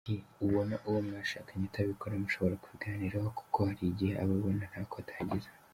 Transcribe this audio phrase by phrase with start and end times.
[0.07, 5.49] Igihe ubona uwo mwashakanye atabikora, mushobora kubiganiraho kuko hari igihe aba abona ntako atagize.